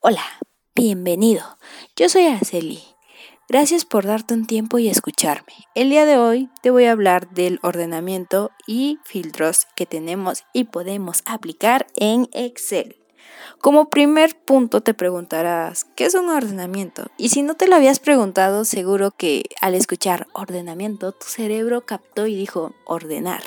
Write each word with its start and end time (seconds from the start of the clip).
Hola, 0.00 0.22
bienvenido. 0.76 1.42
Yo 1.96 2.08
soy 2.08 2.26
Araceli. 2.26 2.80
Gracias 3.48 3.84
por 3.84 4.06
darte 4.06 4.32
un 4.32 4.46
tiempo 4.46 4.78
y 4.78 4.88
escucharme. 4.88 5.52
El 5.74 5.90
día 5.90 6.06
de 6.06 6.16
hoy 6.16 6.48
te 6.62 6.70
voy 6.70 6.84
a 6.84 6.92
hablar 6.92 7.30
del 7.30 7.58
ordenamiento 7.64 8.52
y 8.64 9.00
filtros 9.02 9.66
que 9.74 9.86
tenemos 9.86 10.44
y 10.52 10.64
podemos 10.64 11.22
aplicar 11.26 11.88
en 11.96 12.28
Excel. 12.32 13.07
Como 13.60 13.90
primer 13.90 14.36
punto 14.36 14.82
te 14.82 14.94
preguntarás, 14.94 15.84
¿qué 15.96 16.04
es 16.04 16.14
un 16.14 16.28
ordenamiento? 16.28 17.10
Y 17.16 17.30
si 17.30 17.42
no 17.42 17.54
te 17.54 17.66
lo 17.66 17.74
habías 17.74 17.98
preguntado, 17.98 18.64
seguro 18.64 19.10
que 19.10 19.44
al 19.60 19.74
escuchar 19.74 20.28
ordenamiento, 20.32 21.12
tu 21.12 21.26
cerebro 21.26 21.84
captó 21.84 22.26
y 22.26 22.36
dijo 22.36 22.72
ordenar. 22.84 23.42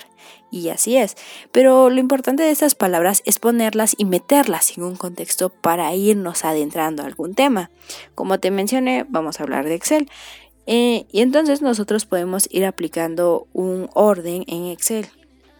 Y 0.52 0.68
así 0.68 0.98
es. 0.98 1.16
Pero 1.54 1.90
lo 1.90 2.00
importante 2.00 2.44
de 2.44 2.52
estas 2.52 2.76
palabras 2.76 3.24
es 3.26 3.40
ponerlas 3.40 3.96
y 3.98 4.04
meterlas 4.04 4.78
en 4.78 4.84
un 4.84 4.98
contexto 4.98 5.50
para 5.50 5.96
irnos 5.96 6.44
adentrando 6.44 7.04
a 7.04 7.06
algún 7.06 7.34
tema. 7.34 7.72
Como 8.14 8.38
te 8.40 8.52
mencioné, 8.52 9.06
vamos 9.08 9.40
a 9.40 9.44
hablar 9.44 9.64
de 9.66 9.76
Excel. 9.76 10.10
Eh, 10.68 11.06
y 11.12 11.22
entonces 11.22 11.62
nosotros 11.62 12.06
podemos 12.06 12.48
ir 12.52 12.66
aplicando 12.66 13.48
un 13.54 13.90
orden 13.94 14.44
en 14.48 14.66
Excel 14.66 15.08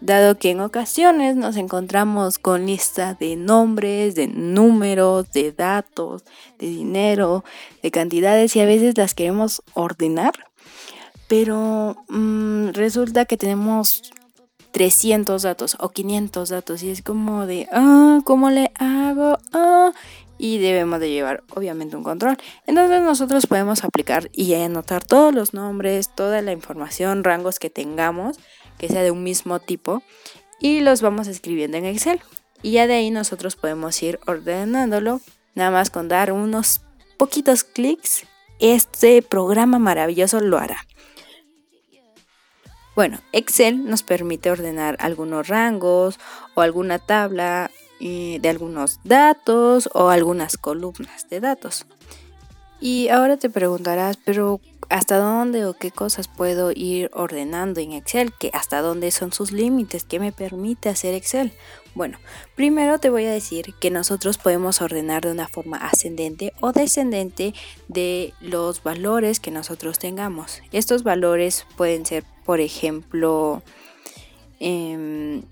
dado 0.02 0.38
que 0.38 0.52
en 0.52 0.60
ocasiones 0.60 1.36
nos 1.36 1.56
encontramos 1.56 2.40
con 2.40 2.66
lista 2.66 3.14
de 3.14 3.36
nombres, 3.36 4.16
de 4.16 4.28
números, 4.28 5.32
de 5.32 5.52
datos, 5.52 6.24
de 6.60 6.68
dinero, 6.68 7.46
de 7.82 7.92
cantidades 7.92 8.56
y 8.56 8.60
a 8.60 8.66
veces 8.66 8.98
las 8.98 9.14
queremos 9.14 9.62
ordenar, 9.74 10.34
pero 11.28 11.96
mm, 12.10 12.70
resulta 12.70 13.26
que 13.26 13.38
tenemos 13.38 14.12
300 14.72 15.42
datos 15.44 15.78
o 15.80 15.90
500 15.90 16.50
datos 16.50 16.84
y 16.84 16.90
es 16.90 17.02
como 17.02 17.46
de, 17.46 17.68
ah, 17.72 18.20
¿cómo 18.26 18.50
le 18.50 18.72
hago? 18.76 19.38
Ah, 19.54 19.92
y 20.44 20.58
debemos 20.58 21.00
de 21.00 21.12
llevar 21.12 21.44
obviamente 21.54 21.96
un 21.96 22.02
control. 22.02 22.36
Entonces 22.66 23.04
nosotros 23.04 23.46
podemos 23.46 23.84
aplicar 23.84 24.32
y 24.34 24.56
anotar 24.56 25.06
todos 25.06 25.36
los 25.36 25.54
nombres, 25.54 26.10
toda 26.16 26.42
la 26.42 26.52
información, 26.52 27.24
rangos 27.24 27.60
que 27.60 27.70
tengamos 27.70 28.40
que 28.80 28.88
sea 28.88 29.04
de 29.04 29.12
un 29.12 29.22
mismo 29.22 29.60
tipo 29.60 30.02
y 30.60 30.80
los 30.80 31.04
vamos 31.04 31.28
escribiendo 31.28 31.78
en 31.78 31.86
Excel. 31.86 32.22
Y 32.64 32.72
ya 32.72 32.88
de 32.88 32.96
ahí 32.96 33.12
nosotros 33.12 33.56
podemos 33.56 34.02
ir 34.02 34.20
ordenándolo, 34.26 35.22
nada 35.54 35.70
más 35.70 35.92
con 35.92 36.08
dar 36.08 36.32
unos 36.32 36.82
poquitos 37.18 37.64
clics, 37.64 38.24
este 38.60 39.22
programa 39.22 39.78
maravilloso 39.78 40.40
lo 40.40 40.58
hará. 40.58 40.88
Bueno, 42.96 43.20
Excel 43.32 43.86
nos 43.86 44.02
permite 44.02 44.50
ordenar 44.50 44.98
algunos 45.00 45.48
rangos 45.48 46.20
o 46.56 46.62
alguna 46.62 46.98
tabla 46.98 47.70
eh, 48.04 48.40
de 48.42 48.50
algunos 48.50 49.00
datos 49.04 49.88
o 49.94 50.10
algunas 50.10 50.58
columnas 50.58 51.30
de 51.30 51.40
datos. 51.40 51.86
Y 52.80 53.10
ahora 53.10 53.38
te 53.38 53.52
preguntarás, 53.52 54.18
pero 54.18 54.60
hasta 54.90 55.20
dónde 55.20 55.66
o 55.68 55.76
qué 55.76 55.92
cosas 55.92 56.28
puedo 56.28 56.72
ir 56.72 57.12
ordenando 57.14 57.80
en 57.80 57.92
Excel, 57.92 58.34
que 58.34 58.50
hasta 58.54 58.82
dónde 58.82 59.12
son 59.12 59.32
sus 59.32 59.52
límites, 59.52 60.04
qué 60.04 60.20
me 60.20 60.32
permite 60.32 60.90
hacer 60.90 61.14
Excel. 61.14 61.54
Bueno, 61.94 62.18
primero 62.56 62.98
te 62.98 63.12
voy 63.12 63.26
a 63.26 63.32
decir 63.32 63.76
que 63.80 63.92
nosotros 63.92 64.40
podemos 64.40 64.82
ordenar 64.82 65.24
de 65.24 65.32
una 65.32 65.48
forma 65.48 65.78
ascendente 65.78 66.54
o 66.60 66.72
descendente 66.72 67.54
de 67.88 68.34
los 68.42 68.82
valores 68.82 69.40
que 69.40 69.52
nosotros 69.52 70.00
tengamos. 70.00 70.64
Estos 70.72 71.04
valores 71.04 71.68
pueden 71.78 72.04
ser, 72.06 72.24
por 72.46 72.62
ejemplo, 72.62 73.62
em, 74.60 75.44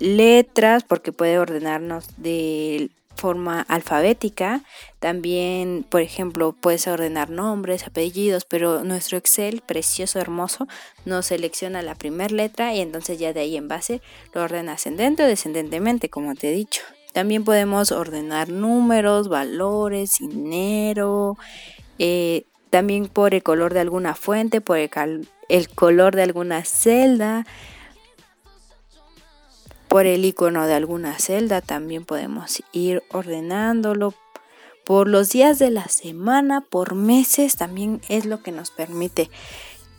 letras, 0.00 0.82
porque 0.82 1.12
puede 1.12 1.38
ordenarnos 1.38 2.06
de 2.16 2.90
forma 3.20 3.60
alfabética. 3.68 4.62
También, 4.98 5.84
por 5.88 6.00
ejemplo, 6.00 6.56
puedes 6.58 6.88
ordenar 6.88 7.30
nombres, 7.30 7.86
apellidos, 7.86 8.44
pero 8.44 8.82
nuestro 8.82 9.18
Excel, 9.18 9.62
precioso, 9.64 10.18
hermoso, 10.18 10.66
nos 11.04 11.26
selecciona 11.26 11.82
la 11.82 11.94
primera 11.94 12.34
letra 12.34 12.74
y 12.74 12.80
entonces 12.80 13.18
ya 13.18 13.32
de 13.32 13.40
ahí 13.40 13.56
en 13.56 13.68
base 13.68 14.00
lo 14.32 14.42
ordena 14.42 14.72
ascendente 14.72 15.22
o 15.22 15.26
descendentemente, 15.26 16.08
como 16.08 16.34
te 16.34 16.50
he 16.50 16.52
dicho. 16.52 16.82
También 17.12 17.44
podemos 17.44 17.92
ordenar 17.92 18.48
números, 18.48 19.28
valores, 19.28 20.18
dinero, 20.20 21.36
eh, 21.98 22.44
también 22.70 23.08
por 23.08 23.34
el 23.34 23.42
color 23.42 23.74
de 23.74 23.80
alguna 23.80 24.14
fuente, 24.14 24.60
por 24.60 24.78
el, 24.78 25.28
el 25.48 25.68
color 25.68 26.14
de 26.14 26.22
alguna 26.22 26.64
celda 26.64 27.44
por 29.90 30.06
el 30.06 30.24
icono 30.24 30.68
de 30.68 30.74
alguna 30.74 31.18
celda 31.18 31.60
también 31.60 32.04
podemos 32.04 32.62
ir 32.70 33.02
ordenándolo 33.10 34.14
por 34.84 35.08
los 35.08 35.30
días 35.30 35.58
de 35.58 35.70
la 35.70 35.88
semana, 35.88 36.60
por 36.60 36.94
meses, 36.94 37.56
también 37.56 38.00
es 38.08 38.24
lo 38.24 38.40
que 38.40 38.52
nos 38.52 38.70
permite 38.70 39.30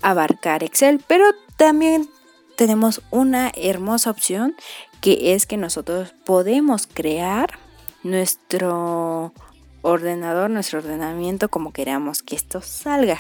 abarcar 0.02 0.64
Excel, 0.64 1.04
pero 1.08 1.26
también 1.58 2.10
tenemos 2.56 3.02
una 3.12 3.52
hermosa 3.54 4.12
opción 4.12 4.56
que 5.02 5.34
es 5.34 5.46
que 5.46 5.58
nosotros 5.58 6.16
podemos 6.26 6.88
crear 6.88 7.60
nuestro 8.02 9.34
ordenador, 9.82 10.50
nuestro 10.50 10.80
ordenamiento 10.80 11.50
como 11.50 11.74
queramos 11.74 12.24
que 12.24 12.38
esto 12.38 12.62
salga. 12.62 13.20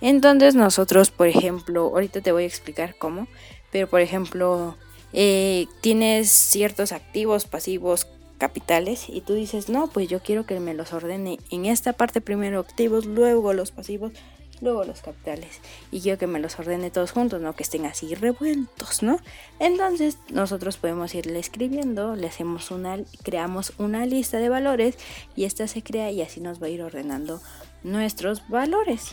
Entonces 0.00 0.56
nosotros, 0.56 1.12
por 1.12 1.28
ejemplo, 1.28 1.82
ahorita 1.82 2.22
te 2.22 2.32
voy 2.32 2.42
a 2.42 2.46
explicar 2.46 2.96
cómo, 2.98 3.28
pero 3.70 3.88
por 3.88 4.00
ejemplo, 4.00 4.76
eh, 5.12 5.66
tienes 5.80 6.30
ciertos 6.30 6.92
activos, 6.92 7.46
pasivos, 7.46 8.06
capitales 8.38 9.06
y 9.08 9.20
tú 9.20 9.34
dices, 9.34 9.68
no, 9.68 9.88
pues 9.88 10.08
yo 10.08 10.20
quiero 10.20 10.46
que 10.46 10.58
me 10.60 10.72
los 10.72 10.92
ordene 10.92 11.38
en 11.50 11.66
esta 11.66 11.92
parte 11.92 12.20
primero 12.20 12.60
activos, 12.60 13.04
luego 13.04 13.52
los 13.52 13.72
pasivos, 13.72 14.12
luego 14.60 14.84
los 14.84 15.02
capitales 15.02 15.60
y 15.90 16.00
quiero 16.00 16.18
que 16.18 16.26
me 16.26 16.38
los 16.38 16.58
ordene 16.58 16.90
todos 16.90 17.10
juntos, 17.10 17.40
no 17.40 17.54
que 17.54 17.64
estén 17.64 17.84
así 17.84 18.14
revueltos, 18.14 19.02
¿no? 19.02 19.18
Entonces 19.58 20.18
nosotros 20.30 20.76
podemos 20.76 21.14
irle 21.14 21.38
escribiendo, 21.38 22.14
le 22.14 22.28
hacemos 22.28 22.70
una, 22.70 22.98
creamos 23.22 23.72
una 23.78 24.06
lista 24.06 24.38
de 24.38 24.48
valores 24.48 24.96
y 25.36 25.44
esta 25.44 25.66
se 25.66 25.82
crea 25.82 26.10
y 26.10 26.22
así 26.22 26.40
nos 26.40 26.62
va 26.62 26.66
a 26.68 26.70
ir 26.70 26.82
ordenando 26.82 27.40
nuestros 27.82 28.48
valores. 28.48 29.12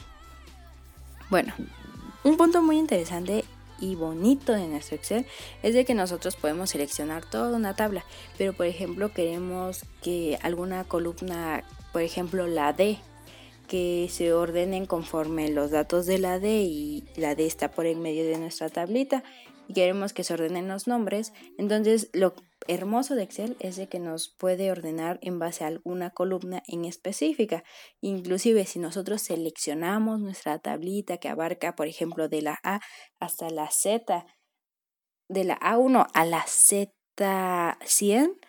Bueno, 1.29 1.53
un 2.23 2.38
punto 2.38 2.61
muy 2.61 2.78
interesante 2.78 3.44
y 3.79 3.95
bonito 3.95 4.53
de 4.53 4.67
nuestro 4.67 4.95
Excel 4.95 5.25
es 5.63 5.73
de 5.73 5.85
que 5.85 5.93
nosotros 5.93 6.35
podemos 6.35 6.69
seleccionar 6.69 7.29
toda 7.29 7.55
una 7.55 7.75
tabla, 7.75 8.05
pero 8.37 8.53
por 8.53 8.65
ejemplo 8.65 9.11
queremos 9.11 9.85
que 10.01 10.37
alguna 10.41 10.83
columna, 10.83 11.63
por 11.91 12.01
ejemplo 12.01 12.47
la 12.47 12.73
D, 12.73 12.97
que 13.67 14.07
se 14.11 14.33
ordenen 14.33 14.85
conforme 14.85 15.49
los 15.49 15.71
datos 15.71 16.05
de 16.05 16.19
la 16.19 16.39
D 16.39 16.61
y 16.61 17.03
la 17.15 17.35
D 17.35 17.45
está 17.45 17.71
por 17.71 17.85
en 17.85 18.01
medio 18.01 18.25
de 18.25 18.37
nuestra 18.37 18.69
tablita 18.69 19.23
y 19.67 19.73
queremos 19.73 20.13
que 20.13 20.23
se 20.23 20.33
ordenen 20.33 20.67
los 20.67 20.87
nombres, 20.87 21.33
entonces 21.57 22.09
lo 22.13 22.33
hermoso 22.67 23.15
de 23.15 23.23
Excel 23.23 23.55
es 23.59 23.75
de 23.75 23.87
que 23.87 23.99
nos 23.99 24.29
puede 24.29 24.71
ordenar 24.71 25.19
en 25.21 25.39
base 25.39 25.63
a 25.63 25.67
alguna 25.67 26.09
columna 26.11 26.63
en 26.67 26.85
específica. 26.85 27.63
Inclusive 28.01 28.65
si 28.65 28.79
nosotros 28.79 29.21
seleccionamos 29.21 30.19
nuestra 30.19 30.59
tablita 30.59 31.17
que 31.17 31.29
abarca, 31.29 31.75
por 31.75 31.87
ejemplo, 31.87 32.27
de 32.29 32.41
la 32.41 32.59
A 32.63 32.81
hasta 33.19 33.49
la 33.49 33.69
Z, 33.69 34.25
de 35.29 35.43
la 35.43 35.59
A1 35.59 36.07
a 36.13 36.25
la 36.25 36.43
Z100, 36.45 38.39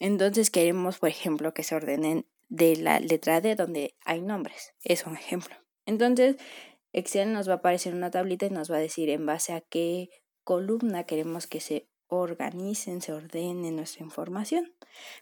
entonces 0.00 0.50
queremos, 0.50 0.98
por 0.98 1.08
ejemplo, 1.08 1.52
que 1.52 1.64
se 1.64 1.74
ordenen 1.74 2.26
de 2.48 2.76
la 2.76 3.00
letra 3.00 3.40
D 3.40 3.56
donde 3.56 3.96
hay 4.04 4.22
nombres. 4.22 4.72
Es 4.82 5.06
un 5.06 5.16
ejemplo. 5.16 5.54
Entonces, 5.86 6.36
Excel 6.92 7.32
nos 7.32 7.48
va 7.48 7.54
a 7.54 7.56
aparecer 7.56 7.94
una 7.94 8.10
tablita 8.10 8.46
y 8.46 8.50
nos 8.50 8.70
va 8.70 8.76
a 8.76 8.80
decir 8.80 9.10
en 9.10 9.26
base 9.26 9.52
a 9.52 9.60
qué 9.60 10.08
columna 10.48 11.04
queremos 11.04 11.46
que 11.46 11.60
se 11.60 11.90
organicen, 12.06 13.02
se 13.02 13.12
ordenen 13.12 13.76
nuestra 13.76 14.02
información. 14.02 14.72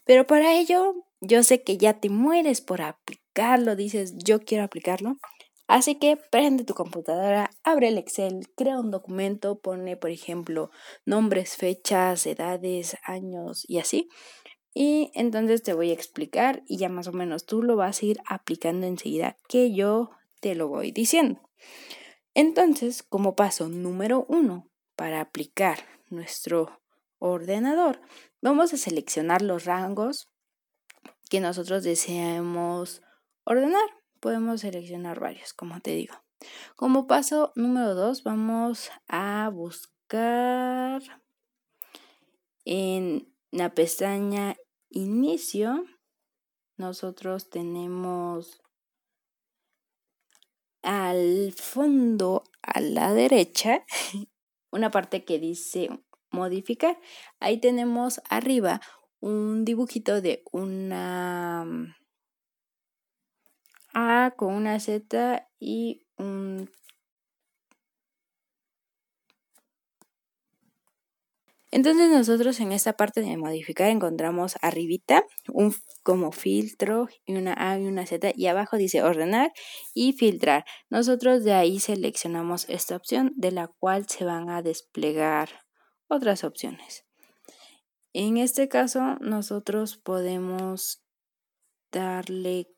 Pero 0.05 0.25
para 0.25 0.57
ello, 0.57 1.03
yo 1.19 1.43
sé 1.43 1.63
que 1.63 1.77
ya 1.77 1.99
te 1.99 2.09
mueres 2.09 2.61
por 2.61 2.81
aplicarlo, 2.81 3.75
dices, 3.75 4.13
yo 4.15 4.39
quiero 4.39 4.63
aplicarlo. 4.63 5.17
Así 5.67 5.95
que 5.95 6.15
prende 6.15 6.63
tu 6.63 6.75
computadora, 6.75 7.49
abre 7.65 7.89
el 7.89 7.97
Excel, 7.97 8.47
crea 8.55 8.79
un 8.79 8.89
documento, 8.89 9.59
pone, 9.59 9.97
por 9.97 10.11
ejemplo, 10.11 10.71
nombres, 11.03 11.57
fechas, 11.57 12.25
edades, 12.25 12.95
años 13.03 13.65
y 13.67 13.79
así. 13.79 14.07
Y 14.73 15.11
entonces 15.13 15.61
te 15.61 15.73
voy 15.73 15.89
a 15.89 15.93
explicar 15.93 16.63
y 16.67 16.77
ya 16.77 16.87
más 16.87 17.09
o 17.09 17.11
menos 17.11 17.45
tú 17.45 17.63
lo 17.63 17.75
vas 17.75 18.01
a 18.01 18.05
ir 18.05 18.21
aplicando 18.25 18.87
enseguida 18.87 19.35
que 19.49 19.73
yo 19.73 20.11
te 20.39 20.55
lo 20.55 20.69
voy 20.69 20.93
diciendo. 20.93 21.41
Entonces, 22.33 23.03
como 23.03 23.35
paso 23.35 23.67
número 23.67 24.25
uno, 24.29 24.66
para 24.97 25.21
aplicar 25.21 25.77
nuestro 26.09 26.81
ordenador, 27.19 28.01
vamos 28.41 28.73
a 28.73 28.77
seleccionar 28.77 29.41
los 29.41 29.63
rangos 29.63 30.29
que 31.29 31.39
nosotros 31.39 31.83
deseamos 31.83 33.01
ordenar. 33.45 33.89
Podemos 34.19 34.61
seleccionar 34.61 35.19
varios, 35.19 35.53
como 35.53 35.79
te 35.79 35.91
digo. 35.91 36.15
Como 36.75 37.07
paso 37.07 37.53
número 37.55 37.93
2, 37.93 38.23
vamos 38.23 38.89
a 39.07 39.49
buscar 39.53 41.01
en 42.65 43.33
la 43.51 43.73
pestaña 43.73 44.57
Inicio. 44.89 45.85
nosotros 46.77 47.49
tenemos 47.49 48.61
al 50.81 51.53
fondo 51.53 52.43
a 52.61 52.79
la 52.79 53.13
derecha 53.13 53.85
una 54.71 54.91
parte 54.91 55.23
que 55.23 55.39
dice 55.39 55.89
modificar. 56.31 56.99
Ahí 57.39 57.59
tenemos 57.59 58.21
arriba 58.29 58.81
un 59.19 59.65
dibujito 59.65 60.21
de 60.21 60.43
una 60.51 61.65
mm, 61.65 61.93
A 63.93 64.33
con 64.35 64.53
una 64.53 64.79
Z 64.79 65.49
y 65.59 66.05
un 66.17 66.69
Entonces 71.77 72.09
nosotros 72.09 72.59
en 72.59 72.71
esta 72.71 72.93
parte 72.93 73.21
de 73.21 73.37
modificar 73.37 73.91
encontramos 73.91 74.55
arribita 74.63 75.23
un 75.47 75.75
como 76.01 76.31
filtro 76.31 77.07
y 77.23 77.35
una 77.35 77.53
A 77.55 77.77
y 77.77 77.85
una 77.85 78.07
Z 78.07 78.31
y 78.35 78.47
abajo 78.47 78.77
dice 78.77 79.03
ordenar 79.03 79.53
y 79.93 80.13
filtrar. 80.13 80.65
Nosotros 80.89 81.43
de 81.43 81.53
ahí 81.53 81.79
seleccionamos 81.79 82.67
esta 82.67 82.95
opción 82.95 83.31
de 83.35 83.51
la 83.51 83.67
cual 83.67 84.07
se 84.09 84.25
van 84.25 84.49
a 84.49 84.63
desplegar 84.63 85.49
otras 86.07 86.43
opciones. 86.43 87.05
En 88.11 88.37
este 88.37 88.67
caso 88.69 89.17
nosotros 89.19 89.97
podemos 89.97 91.03
darle 91.91 92.69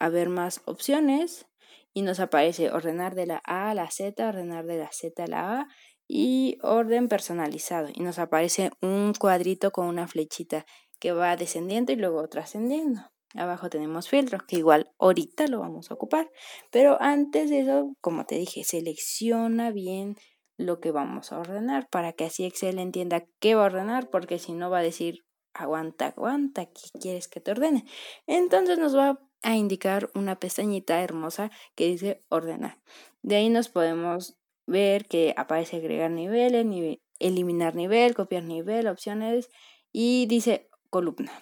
a 0.00 0.08
ver 0.08 0.30
más 0.30 0.62
opciones 0.64 1.46
y 1.94 2.02
nos 2.02 2.18
aparece 2.18 2.72
ordenar 2.72 3.14
de 3.14 3.26
la 3.26 3.40
A 3.44 3.70
a 3.70 3.74
la 3.74 3.88
Z, 3.88 4.26
ordenar 4.26 4.66
de 4.66 4.78
la 4.78 4.90
Z 4.90 5.22
a 5.22 5.26
la 5.28 5.60
A 5.60 5.68
y 6.14 6.58
orden 6.60 7.08
personalizado 7.08 7.88
y 7.90 8.02
nos 8.02 8.18
aparece 8.18 8.70
un 8.82 9.14
cuadrito 9.18 9.70
con 9.70 9.86
una 9.86 10.06
flechita 10.06 10.66
que 11.00 11.12
va 11.12 11.36
descendiendo 11.36 11.90
y 11.90 11.96
luego 11.96 12.28
trascendiendo. 12.28 13.00
Abajo 13.34 13.70
tenemos 13.70 14.10
filtros 14.10 14.42
que 14.42 14.56
igual 14.56 14.92
ahorita 14.98 15.46
lo 15.46 15.60
vamos 15.60 15.90
a 15.90 15.94
ocupar, 15.94 16.30
pero 16.70 17.00
antes 17.00 17.48
de 17.48 17.60
eso, 17.60 17.96
como 18.02 18.26
te 18.26 18.34
dije, 18.34 18.62
selecciona 18.62 19.70
bien 19.70 20.16
lo 20.58 20.80
que 20.80 20.90
vamos 20.90 21.32
a 21.32 21.38
ordenar 21.38 21.88
para 21.88 22.12
que 22.12 22.26
así 22.26 22.44
Excel 22.44 22.78
entienda 22.78 23.24
qué 23.40 23.54
va 23.54 23.62
a 23.62 23.66
ordenar, 23.66 24.10
porque 24.10 24.38
si 24.38 24.52
no 24.52 24.68
va 24.68 24.80
a 24.80 24.82
decir 24.82 25.24
aguanta, 25.54 26.08
aguanta, 26.08 26.66
¿qué 26.66 26.98
quieres 27.00 27.26
que 27.26 27.40
te 27.40 27.52
ordene? 27.52 27.86
Entonces 28.26 28.78
nos 28.78 28.94
va 28.94 29.18
a 29.40 29.56
indicar 29.56 30.10
una 30.14 30.38
pestañita 30.38 31.02
hermosa 31.02 31.50
que 31.74 31.86
dice 31.86 32.20
ordenar. 32.28 32.82
De 33.22 33.36
ahí 33.36 33.48
nos 33.48 33.70
podemos 33.70 34.36
ver 34.66 35.06
que 35.06 35.34
aparece 35.36 35.76
agregar 35.76 36.10
niveles, 36.10 36.98
eliminar 37.18 37.74
nivel, 37.74 38.14
copiar 38.14 38.44
nivel, 38.44 38.88
opciones 38.88 39.48
y 39.92 40.26
dice 40.26 40.68
columna. 40.90 41.32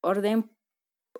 Orden, 0.00 0.50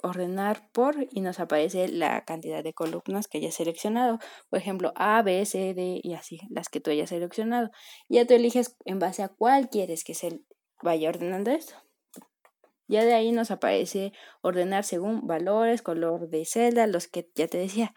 ordenar 0.03 0.71
por 0.73 1.07
y 1.11 1.21
nos 1.21 1.41
aparece 1.41 1.89
la 1.89 2.25
cantidad 2.25 2.63
de 2.63 2.75
columnas 2.75 3.29
que 3.29 3.39
hayas 3.39 3.55
seleccionado. 3.55 4.19
Por 4.51 4.59
ejemplo, 4.59 4.93
A, 4.97 5.23
B, 5.23 5.45
C, 5.47 5.75
D 5.75 6.01
y 6.03 6.15
así, 6.15 6.41
las 6.51 6.69
que 6.69 6.81
tú 6.81 6.91
hayas 6.91 7.09
seleccionado. 7.09 7.71
Ya 8.09 8.27
tú 8.27 8.35
eliges 8.35 8.77
en 8.85 8.99
base 8.99 9.23
a 9.23 9.29
cuál 9.29 9.71
quieres 9.71 10.05
que 10.05 10.15
se 10.15 10.41
vaya 10.83 11.09
ordenando 11.09 11.51
esto. 11.51 11.75
Ya 12.87 13.03
de 13.05 13.15
ahí 13.15 13.33
nos 13.33 13.51
aparece 13.51 14.13
ordenar 14.43 14.85
según 14.85 15.27
valores, 15.27 15.81
color 15.81 16.29
de 16.29 16.45
celda, 16.45 16.87
los 16.87 17.09
que 17.09 17.31
ya 17.35 17.49
te 17.49 17.57
decía, 17.57 17.95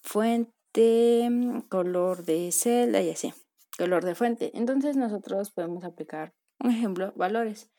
fuente 0.00 0.57
Mm, 0.74 1.60
color 1.68 2.24
de 2.24 2.52
celda 2.52 3.00
y 3.00 3.10
así, 3.10 3.34
color 3.76 4.04
de 4.04 4.14
fuente. 4.14 4.52
Entonces 4.54 4.96
nosotros 4.96 5.50
podemos 5.50 5.84
aplicar, 5.84 6.34
un 6.60 6.70
ejemplo, 6.70 7.12
valores. 7.16 7.70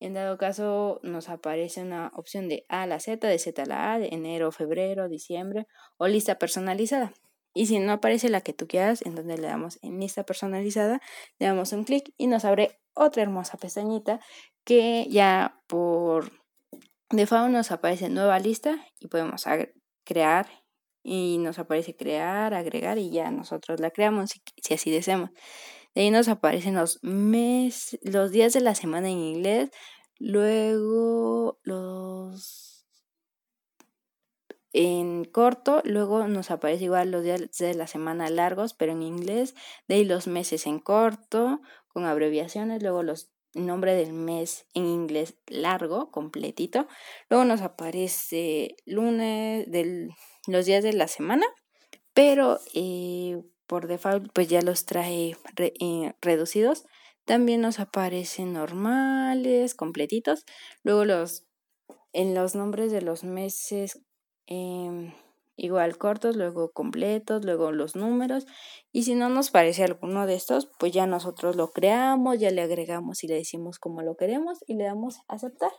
En 0.00 0.14
dado 0.14 0.38
caso 0.38 1.00
nos 1.02 1.28
aparece 1.28 1.82
una 1.82 2.12
opción 2.14 2.48
de 2.48 2.66
A 2.68 2.82
a 2.82 2.86
la 2.86 3.00
Z, 3.00 3.26
de 3.26 3.38
Z 3.38 3.62
a 3.62 3.66
la 3.66 3.94
A, 3.94 3.98
de 3.98 4.08
enero, 4.12 4.52
febrero, 4.52 5.08
diciembre 5.08 5.66
o 5.96 6.06
lista 6.06 6.38
personalizada. 6.38 7.12
Y 7.54 7.66
si 7.66 7.78
no 7.78 7.92
aparece 7.92 8.28
la 8.28 8.40
que 8.40 8.52
tú 8.52 8.66
quieras, 8.66 9.02
en 9.02 9.14
donde 9.14 9.38
le 9.38 9.46
damos 9.46 9.78
en 9.82 9.98
lista 10.00 10.24
personalizada, 10.24 11.00
le 11.38 11.46
damos 11.46 11.72
un 11.72 11.84
clic 11.84 12.12
y 12.16 12.26
nos 12.26 12.44
abre 12.44 12.80
otra 12.94 13.22
hermosa 13.22 13.56
pestañita 13.58 14.20
que 14.64 15.06
ya 15.08 15.60
por 15.66 16.32
default 17.10 17.52
nos 17.52 17.70
aparece 17.70 18.08
nueva 18.08 18.38
lista 18.38 18.84
y 19.00 19.08
podemos 19.08 19.44
crear 20.04 20.63
y 21.04 21.38
nos 21.38 21.58
aparece 21.58 21.94
crear, 21.94 22.54
agregar 22.54 22.98
y 22.98 23.10
ya 23.10 23.30
nosotros 23.30 23.78
la 23.78 23.90
creamos 23.90 24.30
si, 24.56 24.74
así 24.74 24.90
deseamos. 24.90 25.30
De 25.94 26.02
ahí 26.02 26.10
nos 26.10 26.28
aparecen 26.28 26.74
los 26.74 26.98
meses, 27.04 28.00
los 28.02 28.32
días 28.32 28.54
de 28.54 28.60
la 28.62 28.74
semana 28.74 29.08
en 29.10 29.18
inglés, 29.18 29.70
luego 30.18 31.60
los 31.62 32.64
en 34.72 35.24
corto, 35.24 35.82
luego 35.84 36.26
nos 36.26 36.50
aparece 36.50 36.84
igual 36.84 37.12
los 37.12 37.22
días 37.22 37.56
de 37.58 37.74
la 37.74 37.86
semana 37.86 38.28
largos, 38.28 38.74
pero 38.74 38.90
en 38.90 39.02
inglés, 39.02 39.54
de 39.86 39.96
ahí 39.96 40.04
los 40.04 40.26
meses 40.26 40.66
en 40.66 40.80
corto, 40.80 41.60
con 41.86 42.06
abreviaciones, 42.06 42.82
luego 42.82 43.04
los 43.04 43.30
nombre 43.54 43.94
del 43.94 44.12
mes 44.12 44.66
en 44.74 44.86
inglés 44.86 45.36
largo, 45.46 46.10
completito, 46.10 46.86
luego 47.30 47.44
nos 47.44 47.60
aparece 47.62 48.76
lunes 48.84 49.70
del 49.70 50.10
los 50.46 50.66
días 50.66 50.84
de 50.84 50.92
la 50.92 51.08
semana, 51.08 51.46
pero 52.12 52.60
eh, 52.74 53.42
por 53.66 53.86
default 53.86 54.30
pues 54.32 54.48
ya 54.48 54.62
los 54.62 54.84
trae 54.84 55.36
eh, 55.58 56.12
reducidos. 56.20 56.84
También 57.24 57.62
nos 57.62 57.80
aparecen 57.80 58.52
normales, 58.52 59.74
completitos. 59.74 60.44
Luego 60.82 61.04
los 61.06 61.46
en 62.12 62.34
los 62.34 62.54
nombres 62.54 62.92
de 62.92 63.02
los 63.02 63.24
meses 63.24 64.00
em, 64.46 65.12
igual 65.56 65.98
cortos, 65.98 66.36
luego 66.36 66.72
completos, 66.72 67.44
luego 67.44 67.72
los 67.72 67.96
números. 67.96 68.46
Y 68.92 69.04
si 69.04 69.14
no 69.14 69.28
nos 69.28 69.50
parece 69.50 69.84
alguno 69.84 70.26
de 70.26 70.34
estos, 70.34 70.68
pues 70.78 70.92
ya 70.92 71.06
nosotros 71.06 71.56
lo 71.56 71.70
creamos, 71.70 72.38
ya 72.38 72.50
le 72.50 72.62
agregamos 72.62 73.24
y 73.24 73.28
le 73.28 73.34
decimos 73.34 73.78
cómo 73.78 74.02
lo 74.02 74.16
queremos 74.16 74.58
y 74.66 74.74
le 74.74 74.84
damos 74.84 75.20
aceptar. 75.28 75.72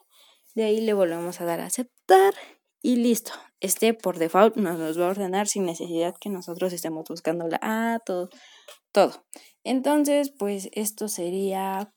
De 0.54 0.63
ahí 0.63 0.81
le 0.81 0.94
volvemos 0.94 1.42
a 1.42 1.45
dar 1.45 1.60
a 1.60 1.66
aceptar 1.66 2.33
y 2.81 2.98
listo. 2.98 3.31
Este 3.60 3.94
por 3.94 4.18
default 4.18 4.57
nos, 4.57 4.80
nos 4.80 5.00
va 5.00 5.07
a 5.07 5.10
ordenar 5.10 5.48
sin 5.48 5.66
necesidad 5.66 6.16
que 6.19 6.30
nosotros 6.30 6.72
estemos 6.72 7.06
buscando 7.10 7.48
la 7.48 7.60
A, 7.62 8.00
todo, 8.06 8.30
todo. 8.92 9.25
Entonces, 9.63 10.31
pues 10.38 10.69
esto 10.74 11.07
sería 11.07 11.92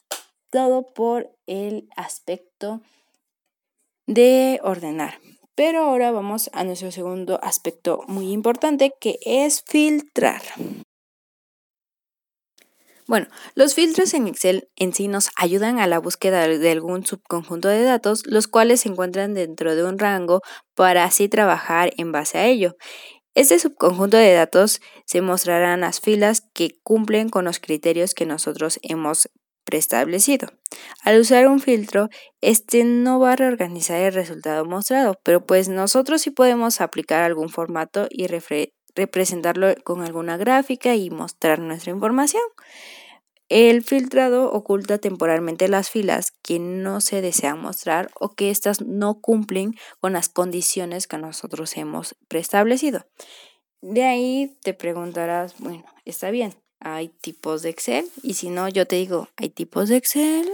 todo 0.51 0.87
por 0.95 1.31
el 1.47 1.89
aspecto 1.97 2.81
de 4.07 4.59
ordenar. 4.63 5.21
Pero 5.59 5.81
ahora 5.81 6.13
vamos 6.13 6.51
a 6.53 6.63
nuestro 6.63 6.93
segundo 6.93 7.41
aspecto 7.43 8.05
muy 8.07 8.31
importante 8.31 8.93
que 9.01 9.19
es 9.27 9.65
filtrar. 9.67 10.41
Bueno, 13.09 13.27
los 13.57 13.75
filtros 13.75 14.15
en 14.15 14.29
Excel 14.29 14.69
en 14.77 14.95
sí 14.95 15.09
nos 15.09 15.31
ayudan 15.35 15.81
a 15.81 15.89
la 15.89 15.99
búsqueda 15.99 16.47
de 16.47 16.71
algún 16.71 17.05
subconjunto 17.05 17.67
de 17.67 17.83
datos, 17.83 18.25
los 18.25 18.47
cuales 18.47 18.83
se 18.83 18.91
encuentran 18.91 19.35
dentro 19.35 19.75
de 19.75 19.83
un 19.83 19.99
rango 19.99 20.43
para 20.77 21.03
así 21.03 21.29
trabajar 21.29 21.91
en 21.97 22.13
base 22.13 22.39
a 22.39 22.47
ello. 22.47 22.77
Este 23.35 23.59
subconjunto 23.59 24.17
de 24.17 24.35
datos 24.35 24.81
se 25.07 25.23
mostrarán 25.23 25.81
las 25.81 26.01
filas 26.01 26.41
que 26.55 26.79
cumplen 26.85 27.31
con 27.31 27.47
los 27.47 27.59
criterios 27.59 28.15
que 28.15 28.27
nosotros 28.27 28.79
hemos 28.83 29.29
preestablecido. 29.69 30.49
Al 31.05 31.21
usar 31.21 31.47
un 31.47 31.61
filtro, 31.61 32.09
este 32.41 32.85
no 32.85 33.21
va 33.21 33.33
a 33.33 33.37
reorganizar 33.37 34.01
el 34.01 34.15
resultado 34.15 34.65
mostrado, 34.65 35.21
pero 35.23 35.45
pues 35.45 35.69
nosotros 35.69 36.23
sí 36.23 36.31
podemos 36.31 36.81
aplicar 36.81 37.23
algún 37.23 37.51
formato 37.51 38.09
y 38.11 38.29
representarlo 38.95 39.75
con 39.85 40.01
alguna 40.01 40.39
gráfica 40.39 40.95
y 40.95 41.11
mostrar 41.11 41.59
nuestra 41.59 41.93
información. 41.93 42.43
El 43.51 43.83
filtrado 43.83 44.51
oculta 44.51 44.97
temporalmente 44.97 45.69
las 45.69 45.91
filas 45.91 46.33
que 46.43 46.59
no 46.59 47.03
se 47.03 47.21
desean 47.21 47.61
mostrar 47.61 48.11
o 48.19 48.31
que 48.31 48.51
éstas 48.51 48.81
no 48.81 49.21
cumplen 49.21 49.75
con 50.01 50.15
las 50.15 50.31
condiciones 50.31 51.07
que 51.07 51.19
nosotros 51.19 51.77
hemos 51.77 52.17
preestablecido. 52.29 53.05
De 53.83 54.05
ahí 54.05 54.57
te 54.63 54.73
preguntarás, 54.73 55.59
bueno, 55.59 55.85
está 56.07 56.31
bien, 56.31 56.55
hay 56.81 57.09
tipos 57.09 57.63
de 57.63 57.71
Excel 57.71 58.09
y 58.23 58.35
si 58.35 58.51
no, 58.51 58.69
yo 58.69 58.87
te 58.87 58.97
digo, 58.97 59.29
hay 59.37 59.49
tipos 59.49 59.89
de 59.89 59.97
Excel 59.97 60.49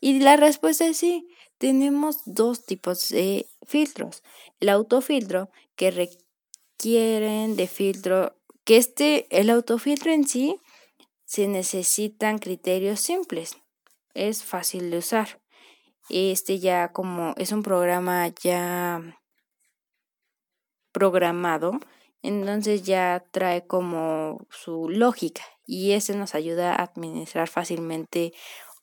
y 0.00 0.20
la 0.20 0.36
respuesta 0.36 0.86
es 0.86 0.98
sí. 0.98 1.28
Tenemos 1.58 2.18
dos 2.26 2.64
tipos 2.64 3.08
de 3.08 3.46
filtros. 3.66 4.22
El 4.60 4.68
autofiltro 4.68 5.50
que 5.76 5.90
requieren 5.90 7.56
de 7.56 7.66
filtro, 7.66 8.36
que 8.64 8.76
este, 8.76 9.26
el 9.30 9.50
autofiltro 9.50 10.12
en 10.12 10.26
sí 10.26 10.60
se 11.24 11.48
necesitan 11.48 12.38
criterios 12.38 13.00
simples. 13.00 13.56
Es 14.14 14.44
fácil 14.44 14.90
de 14.90 14.98
usar. 14.98 15.40
Este 16.10 16.58
ya 16.58 16.92
como 16.92 17.34
es 17.36 17.50
un 17.52 17.62
programa 17.62 18.28
ya 18.42 19.18
programado, 20.92 21.80
entonces 22.22 22.82
ya 22.82 23.24
trae 23.32 23.66
como 23.66 24.46
su 24.50 24.88
lógica 24.88 25.42
y 25.66 25.92
ese 25.92 26.16
nos 26.16 26.34
ayuda 26.34 26.74
a 26.74 26.82
administrar 26.82 27.48
fácilmente 27.48 28.32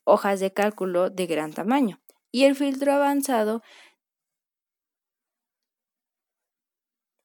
hojas 0.04 0.40
de 0.40 0.52
cálculo 0.52 1.10
de 1.10 1.26
gran 1.26 1.52
tamaño. 1.52 2.00
Y 2.30 2.44
el 2.44 2.56
filtro 2.56 2.92
avanzado 2.92 3.62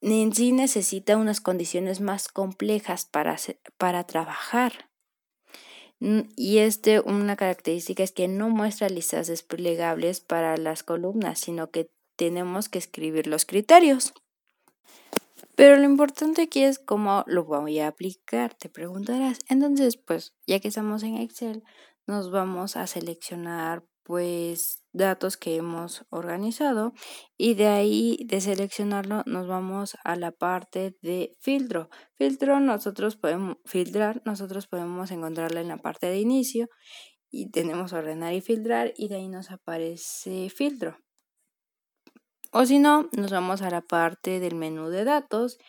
en 0.02 0.34
sí 0.34 0.52
necesita 0.52 1.18
unas 1.18 1.42
condiciones 1.42 2.02
más 2.02 2.28
complejas 2.28 3.06
para, 3.06 3.38
para 3.78 4.06
trabajar. 4.06 4.90
Y 6.00 6.60
este, 6.60 7.00
una 7.00 7.36
característica 7.36 8.04
es 8.04 8.12
que 8.12 8.28
no 8.28 8.50
muestra 8.50 8.90
listas 8.90 9.28
desplegables 9.28 10.20
para 10.20 10.58
las 10.58 10.84
columnas, 10.84 11.40
sino 11.40 11.72
que 11.72 11.90
tenemos 12.16 12.70
que 12.70 12.78
escribir 12.78 13.26
los 13.26 13.46
criterios. 13.46 14.14
Pero 15.58 15.76
lo 15.76 15.86
importante 15.86 16.44
aquí 16.44 16.62
es 16.62 16.78
cómo 16.78 17.24
lo 17.26 17.44
voy 17.44 17.80
a 17.80 17.88
aplicar, 17.88 18.54
te 18.54 18.70
preguntarás. 18.70 19.40
Entonces, 19.50 19.98
pues, 19.98 20.36
ya 20.46 20.60
que 20.60 20.68
estamos 20.68 21.02
en 21.02 21.18
Excel, 21.18 21.64
nos 22.06 22.30
vamos 22.30 22.78
a 22.78 22.86
seleccionar 22.86 23.84
pues 24.04 24.84
datos 24.94 25.36
que 25.36 25.56
hemos 25.56 26.06
organizado 26.12 26.94
y 27.38 27.56
de 27.56 27.68
ahí 27.68 28.20
de 28.28 28.40
seleccionarlo 28.40 29.24
nos 29.26 29.48
vamos 29.48 29.98
a 30.04 30.16
la 30.16 30.32
parte 30.32 30.96
de 31.02 31.36
filtro. 31.42 31.90
Filtro 32.14 32.60
nosotros 32.60 33.18
podemos 33.18 33.58
filtrar, 33.66 34.22
nosotros 34.26 34.68
podemos 34.68 35.10
encontrarla 35.10 35.62
en 35.62 35.70
la 35.70 35.78
parte 35.78 36.06
de 36.06 36.20
inicio 36.20 36.70
y 37.32 37.50
tenemos 37.50 37.94
ordenar 37.94 38.34
y 38.36 38.42
filtrar 38.42 38.94
y 38.96 39.08
de 39.08 39.16
ahí 39.16 39.28
nos 39.28 39.50
aparece 39.50 40.52
filtro. 40.52 40.98
O 42.60 42.66
si 42.66 42.80
no, 42.80 43.08
nos 43.12 43.30
vamos 43.30 43.62
a 43.62 43.70
la 43.70 43.82
parte 43.82 44.40
del 44.40 44.56
menú 44.56 44.90
de 44.90 45.04
datos 45.04 45.60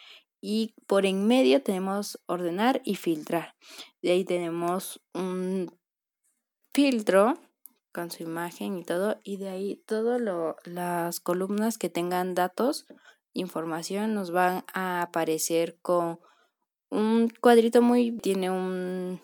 y 0.41 0.75
por 0.87 1.05
en 1.05 1.27
medio 1.27 1.63
tenemos 1.63 2.19
ordenar 2.25 2.81
y 2.83 2.95
filtrar. 2.95 3.57
De 4.01 4.13
ahí 4.13 4.25
tenemos 4.25 4.99
un 5.13 5.71
filtro 6.73 7.35
con 7.93 8.11
su 8.11 8.23
imagen 8.23 8.79
y 8.79 8.85
todo 8.85 9.19
y 9.23 9.37
de 9.37 9.51
ahí 9.51 9.83
todas 9.85 10.19
las 10.65 11.21
columnas 11.21 11.77
que 11.77 11.91
tengan 11.91 12.35
datos, 12.35 12.87
información 13.35 14.15
nos 14.15 14.31
van 14.31 14.65
a 14.73 15.03
aparecer 15.03 15.77
con 15.83 16.21
un 16.89 17.29
cuadrito 17.43 17.83
muy 17.83 18.13
tiene 18.13 18.51
un 18.51 19.21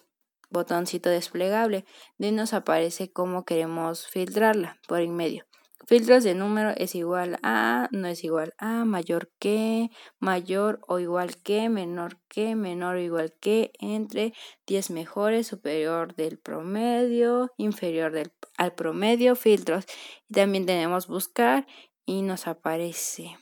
botoncito 0.50 1.08
desplegable 1.08 1.86
de 2.18 2.30
nos 2.30 2.52
aparece 2.52 3.10
cómo 3.10 3.46
queremos 3.46 4.06
filtrarla 4.06 4.78
por 4.86 5.00
en 5.00 5.16
medio. 5.16 5.46
Filtros 5.86 6.24
de 6.24 6.34
número 6.34 6.72
es 6.76 6.94
igual 6.94 7.38
a, 7.42 7.88
no 7.92 8.08
es 8.08 8.24
igual 8.24 8.54
a, 8.58 8.84
mayor 8.84 9.30
que, 9.38 9.90
mayor 10.18 10.80
o 10.88 10.98
igual 10.98 11.36
que, 11.36 11.68
menor 11.68 12.18
que, 12.28 12.56
menor 12.56 12.96
o 12.96 13.00
igual 13.00 13.34
que, 13.38 13.72
entre 13.80 14.32
10 14.66 14.90
mejores, 14.90 15.46
superior 15.46 16.14
del 16.14 16.38
promedio, 16.38 17.50
inferior 17.58 18.12
del, 18.12 18.32
al 18.56 18.74
promedio, 18.74 19.36
filtros. 19.36 19.84
Y 20.28 20.34
también 20.34 20.64
tenemos 20.64 21.06
buscar 21.06 21.66
y 22.06 22.22
nos 22.22 22.46
aparece 22.46 23.36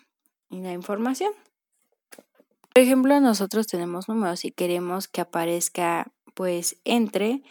la 0.51 0.73
información. 0.73 1.33
Por 2.75 2.83
ejemplo, 2.83 3.21
nosotros 3.21 3.67
tenemos 3.67 4.09
números 4.09 4.45
y 4.45 4.51
queremos 4.51 5.07
que 5.07 5.21
aparezca 5.21 6.13
pues 6.35 6.81
entre 6.85 7.43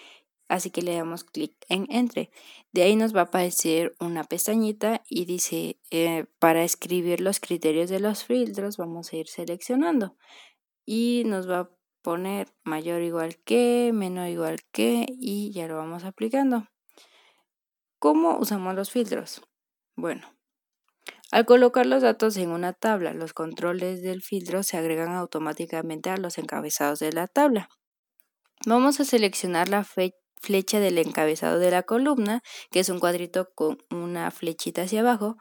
así 0.51 0.69
que 0.69 0.81
le 0.81 0.95
damos 0.95 1.23
clic 1.23 1.55
en 1.69 1.87
entre. 1.89 2.29
De 2.73 2.83
ahí 2.83 2.97
nos 2.97 3.15
va 3.15 3.21
a 3.21 3.23
aparecer 3.23 3.95
una 4.01 4.25
pestañita 4.25 5.01
y 5.09 5.23
dice 5.25 5.79
eh, 5.91 6.25
para 6.39 6.63
escribir 6.63 7.21
los 7.21 7.39
criterios 7.39 7.89
de 7.89 8.01
los 8.01 8.25
filtros 8.25 8.75
vamos 8.75 9.11
a 9.11 9.15
ir 9.15 9.27
seleccionando 9.27 10.17
y 10.85 11.23
nos 11.25 11.49
va 11.49 11.59
a 11.59 11.69
poner 12.01 12.49
mayor 12.63 13.01
igual 13.01 13.37
que, 13.45 13.91
menor 13.93 14.27
igual 14.27 14.59
que 14.73 15.05
y 15.07 15.51
ya 15.53 15.67
lo 15.67 15.77
vamos 15.77 16.03
aplicando. 16.03 16.67
¿Cómo 17.97 18.37
usamos 18.37 18.75
los 18.75 18.91
filtros? 18.91 19.41
Bueno, 19.95 20.27
al 21.31 21.45
colocar 21.45 21.85
los 21.85 22.01
datos 22.01 22.35
en 22.35 22.49
una 22.49 22.73
tabla, 22.73 23.13
los 23.13 23.31
controles 23.31 24.01
del 24.01 24.21
filtro 24.21 24.63
se 24.63 24.75
agregan 24.75 25.13
automáticamente 25.13 26.09
a 26.09 26.17
los 26.17 26.37
encabezados 26.37 26.99
de 26.99 27.13
la 27.13 27.27
tabla. 27.27 27.69
Vamos 28.65 28.99
a 28.99 29.05
seleccionar 29.05 29.69
la 29.69 29.83
fecha 29.83 30.20
flecha 30.41 30.79
del 30.79 30.97
encabezado 30.97 31.59
de 31.59 31.71
la 31.71 31.83
columna, 31.83 32.41
que 32.71 32.79
es 32.79 32.89
un 32.89 32.99
cuadrito 32.99 33.51
con 33.53 33.77
una 33.91 34.31
flechita 34.31 34.83
hacia 34.83 35.01
abajo, 35.01 35.37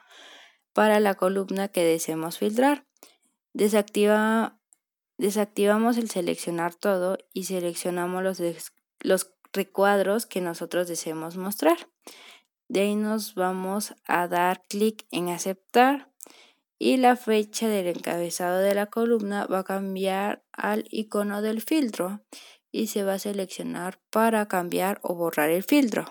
para 0.72 1.00
la 1.00 1.14
columna 1.14 1.68
que 1.68 1.84
deseemos 1.84 2.38
filtrar. 2.38 2.86
Desactiva, 3.52 4.60
desactivamos 5.18 5.96
el 5.96 6.10
seleccionar 6.10 6.74
todo 6.74 7.18
y 7.32 7.44
seleccionamos 7.44 8.22
los, 8.22 8.40
los 9.00 9.32
recuadros 9.52 10.26
que 10.26 10.40
nosotros 10.40 10.86
deseemos 10.86 11.36
mostrar. 11.36 11.88
De 12.68 12.80
ahí 12.82 12.94
nos 12.94 13.34
vamos 13.34 13.94
a 14.06 14.28
dar 14.28 14.62
clic 14.68 15.06
en 15.10 15.30
aceptar 15.30 16.12
y 16.78 16.98
la 16.98 17.16
fecha 17.16 17.68
del 17.68 17.88
encabezado 17.88 18.58
de 18.58 18.74
la 18.74 18.86
columna 18.86 19.46
va 19.46 19.60
a 19.60 19.64
cambiar 19.64 20.44
al 20.52 20.84
icono 20.90 21.42
del 21.42 21.60
filtro 21.62 22.22
y 22.72 22.88
se 22.88 23.04
va 23.04 23.14
a 23.14 23.18
seleccionar 23.18 24.00
para 24.10 24.46
cambiar 24.46 25.00
o 25.02 25.14
borrar 25.14 25.50
el 25.50 25.62
filtro. 25.62 26.06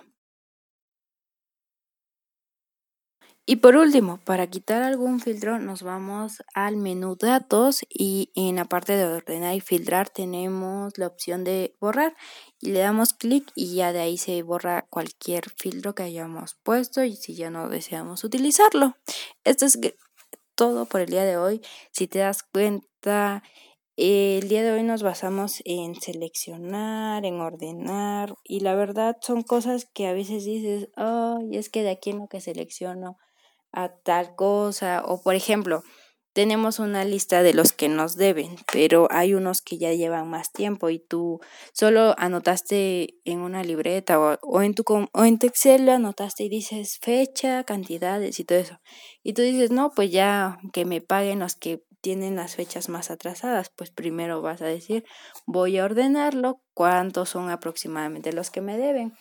Y 3.52 3.56
por 3.56 3.76
último, 3.76 4.20
para 4.26 4.46
quitar 4.46 4.84
algún 4.84 5.20
filtro 5.20 5.58
nos 5.58 5.82
vamos 5.82 6.44
al 6.54 6.78
menú 6.78 7.16
datos 7.16 7.80
y 7.90 8.32
en 8.36 8.58
la 8.58 8.66
parte 8.66 8.96
de 8.96 9.06
ordenar 9.06 9.56
y 9.56 9.60
filtrar 9.60 10.08
tenemos 10.08 10.96
la 11.00 11.08
opción 11.08 11.44
de 11.44 11.76
borrar 11.80 12.16
y 12.60 12.70
le 12.74 12.82
damos 12.82 13.14
clic 13.14 13.52
y 13.56 13.74
ya 13.74 13.92
de 13.92 14.02
ahí 14.02 14.20
se 14.20 14.44
borra 14.44 14.86
cualquier 14.92 15.50
filtro 15.58 15.96
que 15.96 16.04
hayamos 16.04 16.60
puesto 16.62 17.04
y 17.04 17.16
si 17.16 17.34
ya 17.34 17.50
no 17.50 17.70
deseamos 17.70 18.24
utilizarlo. 18.24 18.96
Esto 19.44 19.66
es 19.66 19.80
todo 20.54 20.86
por 20.86 21.02
el 21.02 21.10
día 21.10 21.24
de 21.24 21.38
hoy. 21.38 21.62
Si 21.92 22.08
te 22.08 22.20
das 22.20 22.44
cuenta, 22.44 23.42
el 24.02 24.48
día 24.48 24.64
de 24.64 24.72
hoy 24.72 24.84
nos 24.84 25.04
basamos 25.04 25.62
en 25.66 25.94
seleccionar, 25.96 27.26
en 27.26 27.42
ordenar 27.42 28.34
y 28.46 28.62
la 28.62 28.74
verdad 28.74 29.18
son 29.20 29.44
cosas 29.44 29.86
que 29.94 30.08
a 30.08 30.14
veces 30.14 30.46
dices, 30.46 30.88
ay, 30.96 31.58
es 31.58 31.70
que 31.70 31.84
de 31.84 31.90
aquí 31.90 32.12
en 32.12 32.20
lo 32.20 32.28
que 32.28 32.40
selecciono 32.40 33.18
a 33.74 33.90
tal 33.90 34.36
cosa 34.36 35.04
o 35.06 35.22
por 35.22 35.36
ejemplo, 35.36 35.84
tenemos 36.32 36.80
una 36.80 37.04
lista 37.04 37.44
de 37.44 37.54
los 37.54 37.74
que 37.74 37.90
nos 37.90 38.16
deben, 38.16 38.56
pero 38.72 39.10
hay 39.12 39.34
unos 39.34 39.62
que 39.62 39.78
ya 39.78 39.92
llevan 39.92 40.30
más 40.30 40.54
tiempo 40.54 40.90
y 40.90 41.00
tú 41.00 41.42
solo 41.74 42.16
anotaste 42.18 43.16
en 43.26 43.40
una 43.40 43.64
libreta 43.64 44.38
o, 44.42 44.62
en 44.62 44.76
tu 44.76 44.84
o 45.12 45.26
en 45.26 45.40
tu 45.40 45.48
Excel 45.48 45.86
lo 45.86 45.92
anotaste 45.92 46.44
y 46.46 46.50
dices 46.50 47.00
fecha, 47.02 47.66
cantidades 47.66 48.40
y 48.40 48.46
todo 48.46 48.60
eso. 48.60 48.80
Y 49.24 49.34
tú 49.34 49.42
dices, 49.42 49.72
no, 49.72 49.92
pues 49.92 50.12
ya 50.12 50.58
que 50.72 50.86
me 50.86 51.02
paguen 51.02 51.40
los 51.40 51.56
que 51.56 51.84
tienen 52.02 52.36
las 52.36 52.56
fechas 52.56 52.90
más 52.90 53.12
atrasadas, 53.12 53.72
pues 53.76 53.92
primero 53.92 54.42
vas 54.42 54.62
a 54.62 54.66
decir, 54.66 55.06
voy 55.46 55.78
a 55.78 55.86
ordenarlo, 55.86 56.62
cuántos 56.74 57.30
son 57.30 57.50
aproximadamente 57.50 58.34
los 58.34 58.50
que 58.52 58.62
me 58.62 58.78
deben. 58.78 59.14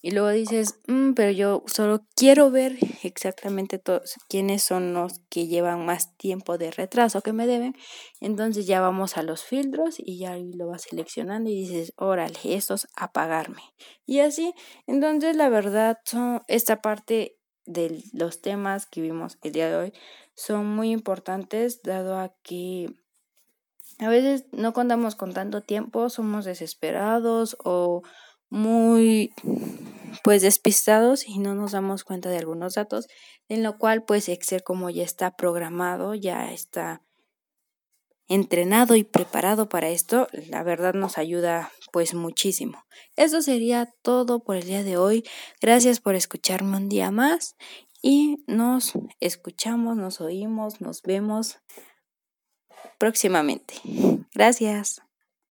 Y 0.00 0.12
luego 0.12 0.28
dices, 0.30 0.78
mm, 0.86 1.14
pero 1.14 1.32
yo 1.32 1.64
solo 1.66 2.06
quiero 2.14 2.52
ver 2.52 2.76
exactamente 3.02 3.78
todos 3.78 4.14
quiénes 4.28 4.62
son 4.62 4.94
los 4.94 5.20
que 5.28 5.48
llevan 5.48 5.84
más 5.86 6.16
tiempo 6.16 6.56
de 6.56 6.70
retraso 6.70 7.20
que 7.20 7.32
me 7.32 7.48
deben. 7.48 7.74
Entonces 8.20 8.66
ya 8.66 8.80
vamos 8.80 9.16
a 9.16 9.24
los 9.24 9.42
filtros 9.42 9.96
y 9.98 10.18
ya 10.18 10.36
lo 10.36 10.68
vas 10.68 10.82
seleccionando 10.82 11.50
y 11.50 11.54
dices, 11.62 11.92
órale, 11.96 12.38
estos 12.44 12.86
a 12.96 13.10
pagarme. 13.10 13.62
Y 14.06 14.20
así, 14.20 14.54
entonces 14.86 15.34
la 15.34 15.48
verdad, 15.48 15.98
esta 16.46 16.80
parte 16.80 17.37
de 17.68 18.02
los 18.12 18.40
temas 18.40 18.86
que 18.86 19.02
vimos 19.02 19.38
el 19.42 19.52
día 19.52 19.68
de 19.68 19.76
hoy 19.76 19.92
son 20.34 20.66
muy 20.66 20.90
importantes 20.90 21.82
dado 21.82 22.18
a 22.18 22.32
que 22.42 22.90
a 23.98 24.08
veces 24.08 24.46
no 24.52 24.72
contamos 24.72 25.16
con 25.16 25.34
tanto 25.34 25.62
tiempo, 25.62 26.08
somos 26.08 26.44
desesperados 26.44 27.56
o 27.64 28.02
muy 28.48 29.32
pues 30.24 30.42
despistados 30.42 31.28
y 31.28 31.38
no 31.38 31.54
nos 31.54 31.72
damos 31.72 32.04
cuenta 32.04 32.30
de 32.30 32.38
algunos 32.38 32.74
datos, 32.74 33.08
en 33.48 33.62
lo 33.62 33.76
cual 33.76 34.04
pues 34.04 34.28
Excel 34.28 34.62
como 34.62 34.88
ya 34.88 35.02
está 35.02 35.36
programado, 35.36 36.14
ya 36.14 36.52
está 36.52 37.02
entrenado 38.28 38.94
y 38.94 39.04
preparado 39.04 39.68
para 39.68 39.88
esto, 39.88 40.28
la 40.48 40.62
verdad 40.62 40.94
nos 40.94 41.18
ayuda 41.18 41.72
pues 41.92 42.14
muchísimo. 42.14 42.84
Eso 43.16 43.42
sería 43.42 43.92
todo 44.02 44.40
por 44.40 44.56
el 44.56 44.64
día 44.64 44.82
de 44.82 44.96
hoy. 44.96 45.24
Gracias 45.60 46.00
por 46.00 46.14
escucharme 46.14 46.76
un 46.76 46.88
día 46.88 47.10
más 47.10 47.56
y 48.02 48.44
nos 48.46 48.92
escuchamos, 49.20 49.96
nos 49.96 50.20
oímos, 50.20 50.80
nos 50.80 51.02
vemos 51.02 51.58
próximamente. 52.98 53.74
Gracias. 54.34 55.02